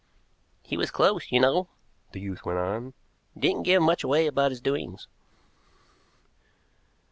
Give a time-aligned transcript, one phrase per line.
[0.63, 1.67] "He was close, you know,"
[2.11, 2.95] the youth went on;
[3.37, 5.07] "didn't give much away about his doings."